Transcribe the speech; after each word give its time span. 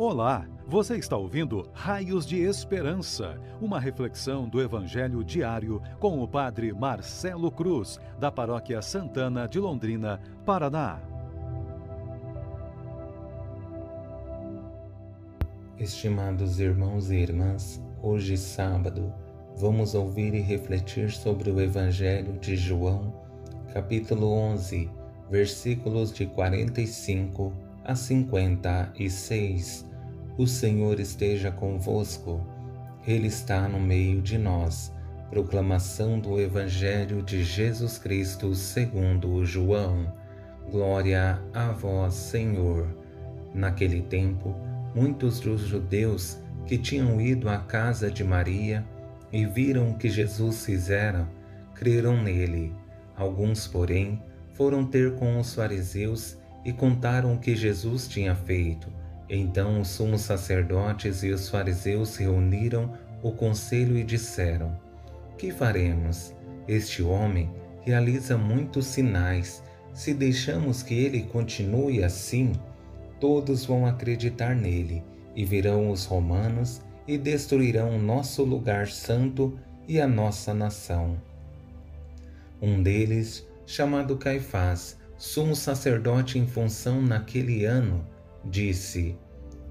Olá, 0.00 0.46
você 0.64 0.96
está 0.96 1.16
ouvindo 1.16 1.68
Raios 1.72 2.24
de 2.24 2.40
Esperança, 2.40 3.36
uma 3.60 3.80
reflexão 3.80 4.48
do 4.48 4.62
Evangelho 4.62 5.24
diário 5.24 5.82
com 5.98 6.22
o 6.22 6.28
Padre 6.28 6.72
Marcelo 6.72 7.50
Cruz, 7.50 7.98
da 8.16 8.30
Paróquia 8.30 8.80
Santana 8.80 9.48
de 9.48 9.58
Londrina, 9.58 10.20
Paraná. 10.46 11.00
Estimados 15.76 16.60
irmãos 16.60 17.10
e 17.10 17.16
irmãs, 17.16 17.82
hoje 18.00 18.36
sábado, 18.36 19.12
vamos 19.56 19.96
ouvir 19.96 20.32
e 20.32 20.40
refletir 20.40 21.10
sobre 21.10 21.50
o 21.50 21.60
Evangelho 21.60 22.38
de 22.38 22.54
João, 22.54 23.12
capítulo 23.74 24.30
11, 24.30 24.88
versículos 25.28 26.12
de 26.12 26.24
45 26.24 27.52
a 27.84 27.96
56 27.96 29.87
o 30.38 30.46
Senhor 30.46 31.00
esteja 31.00 31.50
convosco, 31.50 32.40
Ele 33.04 33.26
está 33.26 33.68
no 33.68 33.80
meio 33.80 34.22
de 34.22 34.38
nós. 34.38 34.94
Proclamação 35.30 36.20
do 36.20 36.40
Evangelho 36.40 37.22
de 37.22 37.42
Jesus 37.42 37.98
Cristo 37.98 38.54
segundo 38.54 39.44
João. 39.44 40.14
Glória 40.70 41.42
a 41.52 41.72
vós, 41.72 42.14
Senhor. 42.14 42.86
Naquele 43.52 44.00
tempo, 44.02 44.54
muitos 44.94 45.40
dos 45.40 45.62
judeus 45.62 46.38
que 46.66 46.78
tinham 46.78 47.20
ido 47.20 47.48
à 47.48 47.58
casa 47.58 48.08
de 48.08 48.22
Maria 48.22 48.86
e 49.32 49.44
viram 49.44 49.90
o 49.90 49.98
que 49.98 50.08
Jesus 50.08 50.64
fizera, 50.64 51.28
creram 51.74 52.22
nele. 52.22 52.72
Alguns, 53.16 53.66
porém, 53.66 54.22
foram 54.54 54.86
ter 54.86 55.16
com 55.16 55.40
os 55.40 55.52
fariseus 55.52 56.38
e 56.64 56.72
contaram 56.72 57.34
o 57.34 57.40
que 57.40 57.56
Jesus 57.56 58.06
tinha 58.06 58.36
feito. 58.36 58.97
Então 59.28 59.80
os 59.80 59.88
sumos 59.88 60.22
sacerdotes 60.22 61.22
e 61.22 61.30
os 61.30 61.48
fariseus 61.48 62.16
reuniram 62.16 62.92
o 63.22 63.32
conselho 63.32 63.98
e 63.98 64.04
disseram: 64.04 64.76
Que 65.36 65.50
faremos? 65.50 66.34
Este 66.66 67.02
homem 67.02 67.50
realiza 67.82 68.38
muitos 68.38 68.86
sinais. 68.86 69.62
Se 69.92 70.14
deixamos 70.14 70.82
que 70.82 70.94
ele 70.94 71.22
continue 71.24 72.04
assim, 72.04 72.52
todos 73.18 73.64
vão 73.64 73.86
acreditar 73.86 74.54
nele, 74.54 75.02
e 75.34 75.44
virão 75.44 75.90
os 75.90 76.04
romanos 76.04 76.80
e 77.06 77.16
destruirão 77.16 77.96
o 77.96 77.98
nosso 77.98 78.44
lugar 78.44 78.86
santo 78.88 79.58
e 79.88 80.00
a 80.00 80.06
nossa 80.06 80.52
nação. 80.52 81.20
Um 82.60 82.82
deles, 82.82 83.46
chamado 83.66 84.16
Caifás, 84.16 84.98
sumo 85.16 85.56
sacerdote 85.56 86.38
em 86.38 86.46
função 86.46 87.00
naquele 87.00 87.64
ano, 87.64 88.04
disse: 88.44 89.16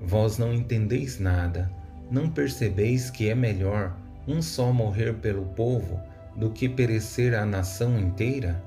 Vós 0.02 0.38
não 0.38 0.54
entendeis 0.54 1.20
nada, 1.20 1.72
não 2.10 2.30
percebeis 2.30 3.10
que 3.10 3.30
é 3.30 3.36
melhor 3.36 3.96
um 4.28 4.42
só 4.42 4.72
morrer 4.72 5.14
pelo 5.16 5.46
povo 5.46 6.00
do 6.36 6.52
que 6.52 6.70
perecer 6.70 7.34
a 7.34 7.46
nação 7.46 8.00
inteira? 8.00 8.62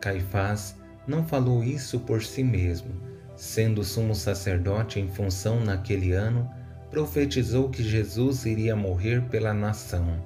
Caifás 0.00 0.76
não 1.06 1.24
falou 1.24 1.64
isso 1.64 2.00
por 2.00 2.22
si 2.22 2.44
mesmo, 2.44 2.92
sendo 3.36 3.82
sumo 3.82 4.14
sacerdote 4.14 5.00
em 5.00 5.08
função 5.08 5.60
naquele 5.60 6.12
ano, 6.12 6.48
profetizou 6.90 7.70
que 7.70 7.82
Jesus 7.82 8.44
iria 8.44 8.76
morrer 8.76 9.22
pela 9.22 9.52
nação, 9.54 10.22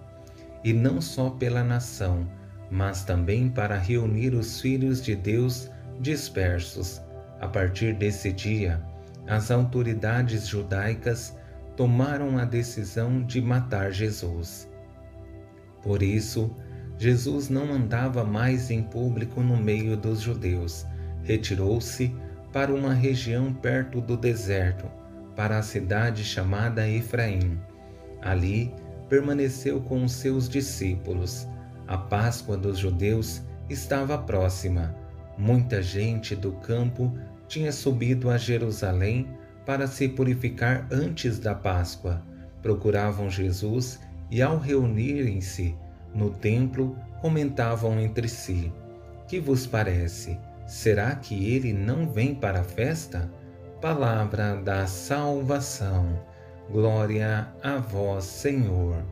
e 0.65 0.73
não 0.73 1.01
só 1.01 1.31
pela 1.31 1.63
nação, 1.63 2.29
mas 2.71 3.05
também 3.05 3.49
para 3.49 3.79
reunir 3.79 4.35
os 4.35 4.61
filhos 4.61 5.01
de 5.01 5.15
Deus 5.15 5.71
dispersos. 6.01 7.01
A 7.41 7.47
partir 7.47 7.95
desse 7.95 8.33
dia, 8.33 8.83
as 9.27 9.51
autoridades 9.51 10.47
judaicas 10.47 11.37
tomaram 11.77 12.39
a 12.39 12.45
decisão 12.45 13.23
de 13.23 13.41
matar 13.41 13.91
Jesus. 13.93 14.69
Por 15.83 16.03
isso, 16.03 16.55
Jesus 16.99 17.49
não 17.49 17.73
andava 17.73 18.25
mais 18.25 18.71
em 18.71 18.83
público 18.83 19.41
no 19.41 19.57
meio 19.57 19.97
dos 19.97 20.21
judeus. 20.21 20.87
Retirou-se 21.23 22.15
para 22.53 22.73
uma 22.73 22.95
região 22.95 23.53
perto 23.53 24.01
do 24.01 24.17
deserto, 24.17 24.87
para 25.35 25.59
a 25.59 25.63
cidade 25.63 26.25
chamada 26.25 26.89
Efraim. 26.89 27.61
Ali 28.23 28.75
permaneceu 29.09 29.81
com 29.81 30.05
os 30.05 30.13
seus 30.13 30.49
discípulos. 30.49 31.47
A 31.87 31.99
Páscoa 31.99 32.57
dos 32.57 32.79
judeus 32.79 33.43
estava 33.69 34.17
próxima. 34.17 34.95
Muita 35.37 35.83
gente 35.83 36.35
do 36.35 36.53
campo 36.53 37.13
tinha 37.49 37.73
subido 37.73 38.31
a 38.31 38.37
Jerusalém 38.37 39.29
para 39.65 39.87
se 39.87 40.09
purificar 40.09 40.87
antes 40.91 41.39
da 41.39 41.55
Páscoa. 41.55 42.23
Procuravam 42.63 43.29
Jesus 43.29 44.01
e, 44.31 44.43
ao 44.43 44.59
reunirem-se 44.59 45.75
no 46.15 46.31
templo, 46.31 46.97
comentavam 47.21 48.01
entre 48.01 48.29
si: 48.29 48.73
Que 49.29 49.41
vos 49.41 49.67
parece? 49.67 50.39
Será 50.67 51.15
que 51.15 51.49
ele 51.49 51.73
não 51.73 52.09
vem 52.09 52.35
para 52.35 52.61
a 52.61 52.65
festa? 52.65 53.31
Palavra 53.81 54.57
da 54.57 54.87
salvação. 54.87 56.21
Glória 56.71 57.47
a 57.63 57.77
vós, 57.77 58.25
Senhor. 58.25 59.05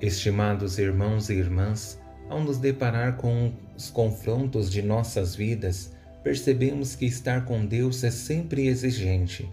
Estimados 0.00 0.78
irmãos 0.78 1.28
e 1.28 1.34
irmãs, 1.34 2.00
ao 2.28 2.40
nos 2.40 2.58
deparar 2.58 3.16
com 3.16 3.52
os 3.76 3.90
confrontos 3.90 4.70
de 4.70 4.80
nossas 4.80 5.34
vidas, 5.34 5.92
percebemos 6.22 6.94
que 6.94 7.06
estar 7.06 7.44
com 7.44 7.64
Deus 7.64 8.02
é 8.04 8.10
sempre 8.10 8.66
exigente, 8.66 9.50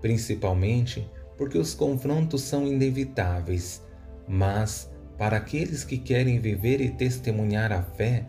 principalmente 0.00 1.06
porque 1.36 1.56
os 1.56 1.74
confrontos 1.74 2.42
são 2.42 2.66
inevitáveis. 2.66 3.82
Mas, 4.26 4.90
para 5.16 5.36
aqueles 5.36 5.84
que 5.84 5.96
querem 5.96 6.40
viver 6.40 6.80
e 6.80 6.90
testemunhar 6.90 7.72
a 7.72 7.82
fé, 7.82 8.26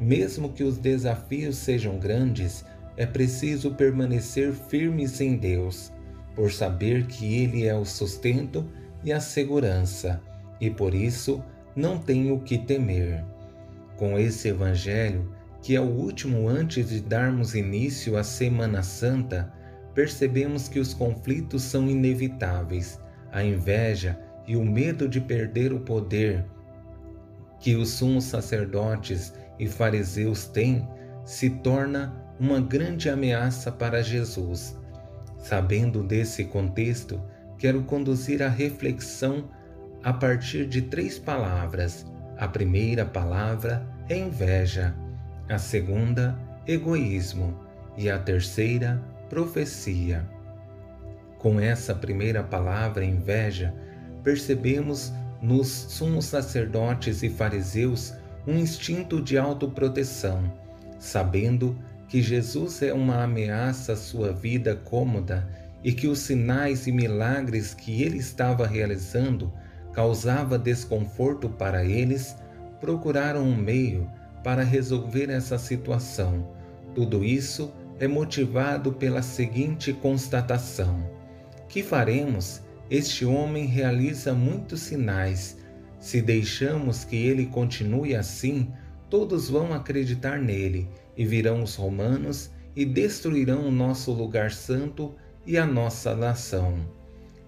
mesmo 0.00 0.52
que 0.52 0.64
os 0.64 0.78
desafios 0.78 1.56
sejam 1.56 1.98
grandes, 1.98 2.64
é 2.96 3.06
preciso 3.06 3.74
permanecer 3.74 4.52
firmes 4.52 5.20
em 5.20 5.36
Deus, 5.36 5.92
por 6.34 6.50
saber 6.50 7.06
que 7.06 7.42
Ele 7.42 7.66
é 7.66 7.74
o 7.74 7.84
sustento 7.84 8.66
e 9.04 9.12
a 9.12 9.20
segurança, 9.20 10.22
e 10.60 10.70
por 10.70 10.94
isso 10.94 11.42
não 11.74 11.98
tem 11.98 12.30
o 12.30 12.40
que 12.40 12.58
temer. 12.58 13.24
Com 13.96 14.18
esse 14.18 14.48
Evangelho, 14.48 15.32
que 15.62 15.76
é 15.76 15.80
o 15.80 15.84
último 15.84 16.48
antes 16.48 16.88
de 16.88 17.00
darmos 17.00 17.54
início 17.54 18.16
à 18.16 18.24
Semana 18.24 18.82
Santa, 18.82 19.52
percebemos 19.94 20.68
que 20.68 20.80
os 20.80 20.92
conflitos 20.92 21.62
são 21.62 21.88
inevitáveis. 21.88 23.00
A 23.30 23.44
inveja 23.44 24.18
e 24.46 24.56
o 24.56 24.64
medo 24.64 25.08
de 25.08 25.20
perder 25.20 25.72
o 25.72 25.80
poder 25.80 26.44
que 27.60 27.76
os 27.76 27.90
sumos 27.90 28.24
sacerdotes 28.24 29.32
e 29.58 29.68
fariseus 29.68 30.46
têm 30.46 30.86
se 31.24 31.48
torna 31.48 32.12
uma 32.40 32.60
grande 32.60 33.08
ameaça 33.08 33.70
para 33.70 34.02
Jesus. 34.02 34.76
Sabendo 35.38 36.02
desse 36.02 36.44
contexto, 36.44 37.22
quero 37.56 37.84
conduzir 37.84 38.42
a 38.42 38.48
reflexão 38.48 39.48
a 40.02 40.12
partir 40.12 40.66
de 40.66 40.82
três 40.82 41.20
palavras. 41.20 42.04
A 42.36 42.48
primeira 42.48 43.06
palavra 43.06 43.86
é 44.08 44.18
inveja 44.18 44.92
a 45.48 45.58
segunda, 45.58 46.36
egoísmo, 46.66 47.54
e 47.96 48.10
a 48.10 48.18
terceira, 48.18 49.00
profecia. 49.28 50.26
Com 51.38 51.60
essa 51.60 51.94
primeira 51.94 52.42
palavra, 52.42 53.04
inveja, 53.04 53.74
percebemos 54.22 55.12
nos 55.40 55.68
sumos 55.68 56.26
sacerdotes 56.26 57.22
e 57.22 57.28
fariseus 57.28 58.14
um 58.46 58.56
instinto 58.56 59.20
de 59.20 59.36
autoproteção, 59.36 60.52
sabendo 60.98 61.76
que 62.08 62.22
Jesus 62.22 62.82
é 62.82 62.92
uma 62.92 63.24
ameaça 63.24 63.94
à 63.94 63.96
sua 63.96 64.32
vida 64.32 64.76
cômoda 64.76 65.48
e 65.82 65.92
que 65.92 66.06
os 66.06 66.20
sinais 66.20 66.86
e 66.86 66.92
milagres 66.92 67.74
que 67.74 68.02
ele 68.02 68.18
estava 68.18 68.66
realizando 68.66 69.52
causava 69.92 70.58
desconforto 70.58 71.48
para 71.48 71.84
eles, 71.84 72.36
procuraram 72.80 73.42
um 73.42 73.56
meio 73.56 74.08
para 74.42 74.62
resolver 74.62 75.30
essa 75.30 75.58
situação. 75.58 76.48
Tudo 76.94 77.24
isso 77.24 77.72
é 77.98 78.08
motivado 78.08 78.92
pela 78.92 79.22
seguinte 79.22 79.92
constatação: 79.92 81.08
que 81.68 81.82
faremos? 81.82 82.60
Este 82.90 83.24
homem 83.24 83.64
realiza 83.64 84.34
muitos 84.34 84.80
sinais. 84.80 85.56
Se 85.98 86.20
deixamos 86.20 87.04
que 87.04 87.16
ele 87.16 87.46
continue 87.46 88.14
assim, 88.14 88.70
todos 89.08 89.48
vão 89.48 89.72
acreditar 89.72 90.38
nele 90.38 90.88
e 91.16 91.24
virão 91.24 91.62
os 91.62 91.74
romanos 91.76 92.50
e 92.74 92.84
destruirão 92.84 93.66
o 93.66 93.70
nosso 93.70 94.12
lugar 94.12 94.50
santo 94.50 95.14
e 95.46 95.56
a 95.56 95.64
nossa 95.64 96.14
nação. 96.14 96.74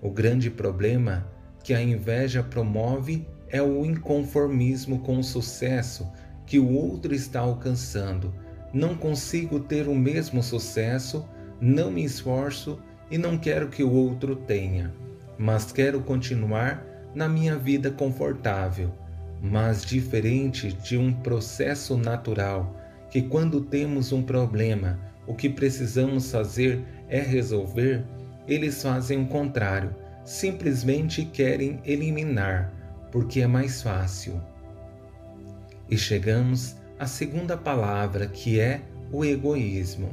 O 0.00 0.10
grande 0.10 0.50
problema 0.50 1.26
que 1.62 1.74
a 1.74 1.82
inveja 1.82 2.42
promove 2.42 3.26
é 3.48 3.62
o 3.62 3.84
inconformismo 3.84 5.00
com 5.00 5.18
o 5.18 5.24
sucesso 5.24 6.06
que 6.46 6.58
o 6.58 6.72
outro 6.72 7.14
está 7.14 7.40
alcançando. 7.40 8.32
Não 8.72 8.94
consigo 8.94 9.60
ter 9.60 9.88
o 9.88 9.94
mesmo 9.94 10.42
sucesso, 10.42 11.24
não 11.60 11.90
me 11.90 12.04
esforço 12.04 12.78
e 13.10 13.16
não 13.16 13.38
quero 13.38 13.68
que 13.68 13.82
o 13.82 13.92
outro 13.92 14.34
tenha, 14.34 14.92
mas 15.38 15.72
quero 15.72 16.00
continuar 16.00 16.84
na 17.14 17.28
minha 17.28 17.56
vida 17.56 17.90
confortável, 17.90 18.90
mas 19.40 19.84
diferente 19.84 20.72
de 20.72 20.96
um 20.96 21.12
processo 21.12 21.96
natural, 21.96 22.76
que 23.10 23.22
quando 23.22 23.60
temos 23.60 24.10
um 24.10 24.22
problema, 24.22 24.98
o 25.26 25.34
que 25.34 25.48
precisamos 25.48 26.30
fazer 26.30 26.82
é 27.08 27.20
resolver, 27.20 28.04
eles 28.48 28.82
fazem 28.82 29.22
o 29.22 29.26
contrário, 29.26 29.94
simplesmente 30.24 31.24
querem 31.24 31.80
eliminar, 31.84 32.72
porque 33.12 33.40
é 33.40 33.46
mais 33.46 33.82
fácil. 33.82 34.40
E 35.94 35.96
chegamos 35.96 36.74
à 36.98 37.06
segunda 37.06 37.56
palavra, 37.56 38.26
que 38.26 38.58
é 38.58 38.80
o 39.12 39.24
egoísmo. 39.24 40.08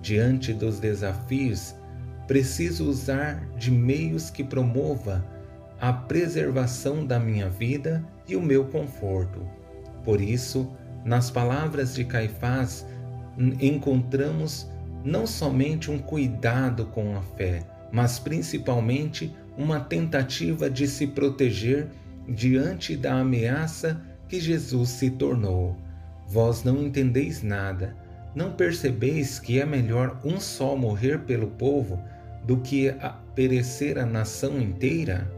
Diante 0.00 0.54
dos 0.54 0.80
desafios, 0.80 1.74
preciso 2.26 2.88
usar 2.88 3.46
de 3.58 3.70
meios 3.70 4.30
que 4.30 4.42
promova 4.42 5.22
a 5.78 5.92
preservação 5.92 7.06
da 7.06 7.20
minha 7.20 7.50
vida 7.50 8.02
e 8.26 8.34
o 8.34 8.40
meu 8.40 8.64
conforto. 8.64 9.46
Por 10.02 10.22
isso, 10.22 10.72
nas 11.04 11.30
palavras 11.30 11.94
de 11.94 12.06
Caifás, 12.06 12.86
encontramos 13.60 14.66
não 15.04 15.26
somente 15.26 15.90
um 15.90 15.98
cuidado 15.98 16.86
com 16.86 17.14
a 17.14 17.20
fé, 17.20 17.62
mas 17.92 18.18
principalmente 18.18 19.36
uma 19.54 19.80
tentativa 19.80 20.70
de 20.70 20.88
se 20.88 21.06
proteger 21.06 21.88
diante 22.26 22.96
da 22.96 23.20
ameaça 23.20 24.00
que 24.28 24.40
Jesus 24.40 24.90
se 24.90 25.10
tornou. 25.10 25.76
Vós 26.28 26.64
não 26.64 26.82
entendeis 26.82 27.42
nada, 27.42 27.96
não 28.34 28.52
percebeis 28.52 29.38
que 29.38 29.60
é 29.60 29.64
melhor 29.64 30.20
um 30.24 30.40
só 30.40 30.76
morrer 30.76 31.20
pelo 31.20 31.46
povo 31.48 32.02
do 32.44 32.58
que 32.58 32.94
perecer 33.34 33.98
a 33.98 34.04
nação 34.04 34.60
inteira? 34.60 35.30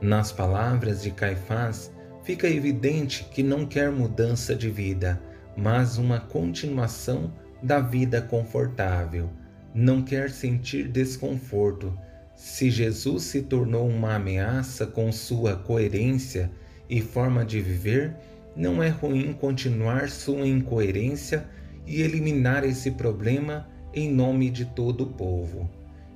Nas 0.00 0.32
palavras 0.32 1.02
de 1.02 1.10
Caifás, 1.10 1.92
fica 2.24 2.48
evidente 2.48 3.24
que 3.30 3.42
não 3.42 3.66
quer 3.66 3.90
mudança 3.90 4.54
de 4.54 4.70
vida, 4.70 5.20
mas 5.56 5.98
uma 5.98 6.20
continuação 6.20 7.32
da 7.62 7.80
vida 7.80 8.20
confortável. 8.20 9.30
Não 9.74 10.02
quer 10.02 10.30
sentir 10.30 10.88
desconforto. 10.88 11.96
Se 12.34 12.70
Jesus 12.70 13.24
se 13.24 13.42
tornou 13.42 13.88
uma 13.88 14.16
ameaça 14.16 14.86
com 14.86 15.12
sua 15.12 15.54
coerência 15.54 16.50
e 16.92 17.00
forma 17.00 17.42
de 17.42 17.58
viver, 17.58 18.14
não 18.54 18.82
é 18.82 18.90
ruim 18.90 19.32
continuar 19.32 20.10
sua 20.10 20.46
incoerência 20.46 21.46
e 21.86 22.02
eliminar 22.02 22.64
esse 22.64 22.90
problema 22.90 23.66
em 23.94 24.12
nome 24.12 24.50
de 24.50 24.66
todo 24.66 25.04
o 25.04 25.06
povo. 25.14 25.70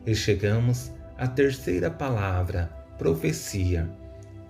E 0.05 0.14
chegamos 0.14 0.93
à 1.17 1.26
terceira 1.26 1.90
palavra, 1.90 2.70
profecia. 2.99 3.88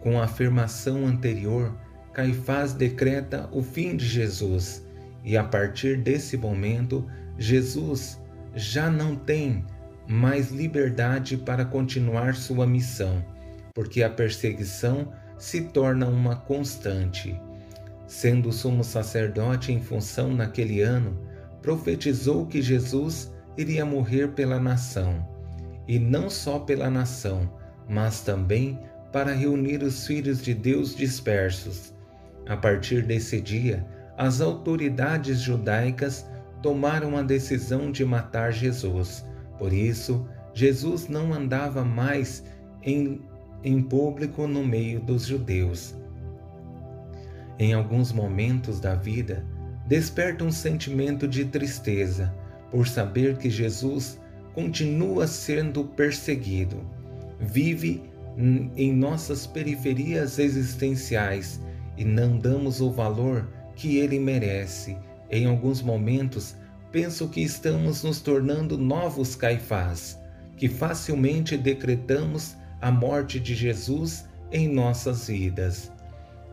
Com 0.00 0.20
a 0.20 0.24
afirmação 0.24 1.06
anterior, 1.06 1.72
Caifás 2.12 2.72
decreta 2.72 3.48
o 3.52 3.62
fim 3.62 3.96
de 3.96 4.04
Jesus, 4.04 4.84
e 5.22 5.36
a 5.36 5.44
partir 5.44 5.96
desse 5.96 6.36
momento, 6.36 7.06
Jesus 7.38 8.20
já 8.52 8.90
não 8.90 9.14
tem 9.14 9.64
mais 10.08 10.50
liberdade 10.50 11.36
para 11.36 11.64
continuar 11.64 12.34
sua 12.34 12.66
missão, 12.66 13.24
porque 13.72 14.02
a 14.02 14.10
perseguição 14.10 15.12
se 15.38 15.62
torna 15.62 16.06
uma 16.06 16.36
constante. 16.36 17.40
Sendo 18.06 18.52
sumo 18.52 18.84
sacerdote 18.84 19.72
em 19.72 19.80
função 19.80 20.32
naquele 20.32 20.80
ano, 20.80 21.18
profetizou 21.60 22.46
que 22.46 22.62
Jesus 22.62 23.32
iria 23.56 23.84
morrer 23.84 24.28
pela 24.28 24.60
nação, 24.60 25.26
e 25.88 25.98
não 25.98 26.30
só 26.30 26.58
pela 26.58 26.90
nação, 26.90 27.50
mas 27.88 28.20
também 28.20 28.78
para 29.12 29.32
reunir 29.32 29.82
os 29.82 30.06
filhos 30.06 30.42
de 30.42 30.54
Deus 30.54 30.94
dispersos. 30.94 31.94
A 32.48 32.56
partir 32.56 33.02
desse 33.02 33.40
dia, 33.40 33.86
as 34.16 34.40
autoridades 34.40 35.40
judaicas 35.40 36.26
tomaram 36.62 37.16
a 37.16 37.22
decisão 37.22 37.90
de 37.90 38.04
matar 38.04 38.52
Jesus. 38.52 39.24
Por 39.58 39.72
isso, 39.72 40.26
Jesus 40.54 41.08
não 41.08 41.32
andava 41.32 41.84
mais 41.84 42.44
em, 42.82 43.20
em 43.66 43.82
público 43.82 44.46
no 44.46 44.64
meio 44.64 45.00
dos 45.00 45.26
judeus. 45.26 45.94
Em 47.58 47.74
alguns 47.74 48.12
momentos 48.12 48.78
da 48.80 48.94
vida, 48.94 49.44
desperta 49.86 50.44
um 50.44 50.52
sentimento 50.52 51.26
de 51.26 51.44
tristeza 51.44 52.32
por 52.70 52.86
saber 52.86 53.36
que 53.36 53.50
Jesus 53.50 54.20
continua 54.54 55.26
sendo 55.26 55.84
perseguido 55.84 56.80
vive 57.40 58.02
em 58.76 58.92
nossas 58.92 59.46
periferias 59.46 60.38
existenciais 60.38 61.60
e 61.96 62.04
não 62.04 62.38
damos 62.38 62.80
o 62.80 62.90
valor 62.90 63.48
que 63.74 63.96
ele 63.96 64.18
merece. 64.18 64.96
Em 65.30 65.46
alguns 65.46 65.82
momentos, 65.82 66.54
penso 66.92 67.28
que 67.28 67.42
estamos 67.42 68.04
nos 68.04 68.20
tornando 68.20 68.78
novos 68.78 69.34
caifás, 69.34 70.18
que 70.56 70.68
facilmente 70.68 71.56
decretamos 71.56 72.54
a 72.80 72.90
morte 72.90 73.40
de 73.40 73.54
Jesus 73.54 74.26
em 74.52 74.68
nossas 74.68 75.28
vidas. 75.28 75.90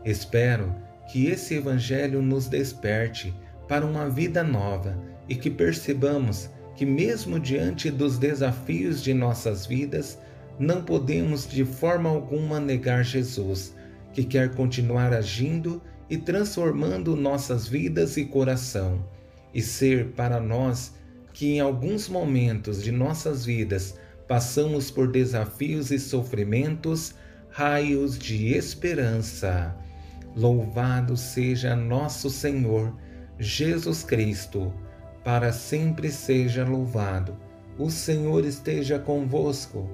Espero 0.04 0.74
que 1.10 1.26
esse 1.26 1.54
Evangelho 1.54 2.22
nos 2.22 2.46
desperte 2.46 3.34
para 3.68 3.86
uma 3.86 4.08
vida 4.08 4.42
nova 4.42 4.96
e 5.28 5.34
que 5.34 5.50
percebamos 5.50 6.50
que, 6.76 6.84
mesmo 6.84 7.38
diante 7.38 7.90
dos 7.90 8.18
desafios 8.18 9.02
de 9.02 9.14
nossas 9.14 9.66
vidas, 9.66 10.18
não 10.58 10.82
podemos 10.82 11.48
de 11.48 11.64
forma 11.64 12.08
alguma 12.08 12.60
negar 12.60 13.04
Jesus, 13.04 13.74
que 14.12 14.24
quer 14.24 14.54
continuar 14.54 15.12
agindo 15.12 15.82
e 16.08 16.16
transformando 16.16 17.16
nossas 17.16 17.66
vidas 17.66 18.16
e 18.16 18.24
coração, 18.24 19.04
e 19.52 19.62
ser 19.62 20.08
para 20.12 20.40
nós 20.40 20.94
que 21.32 21.54
em 21.54 21.60
alguns 21.60 22.08
momentos 22.08 22.82
de 22.82 22.92
nossas 22.92 23.44
vidas 23.44 23.98
passamos 24.28 24.90
por 24.90 25.10
desafios 25.10 25.90
e 25.90 25.98
sofrimentos, 25.98 27.14
raios 27.50 28.18
de 28.18 28.54
esperança. 28.54 29.74
Louvado 30.36 31.16
seja 31.16 31.76
nosso 31.76 32.28
Senhor 32.28 32.94
Jesus 33.38 34.02
Cristo, 34.02 34.72
para 35.22 35.52
sempre 35.52 36.10
seja 36.10 36.64
louvado. 36.64 37.36
O 37.78 37.90
Senhor 37.90 38.44
esteja 38.44 38.98
convosco 38.98 39.88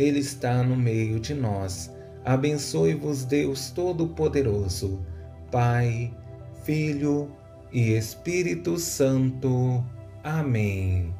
ele 0.00 0.20
está 0.20 0.62
no 0.62 0.76
meio 0.76 1.20
de 1.20 1.34
nós. 1.34 1.90
Abençoe-vos, 2.24 3.24
Deus 3.24 3.70
Todo-Poderoso, 3.70 5.04
Pai, 5.50 6.10
Filho 6.64 7.30
e 7.72 7.92
Espírito 7.92 8.78
Santo. 8.78 9.84
Amém. 10.24 11.19